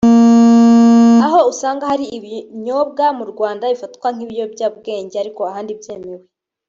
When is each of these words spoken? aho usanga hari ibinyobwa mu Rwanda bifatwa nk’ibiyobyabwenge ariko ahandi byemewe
aho 1.25 1.39
usanga 1.51 1.83
hari 1.91 2.05
ibinyobwa 2.17 3.05
mu 3.17 3.25
Rwanda 3.31 3.63
bifatwa 3.73 4.07
nk’ibiyobyabwenge 4.15 5.15
ariko 5.23 5.41
ahandi 5.49 5.71
byemewe 5.79 6.25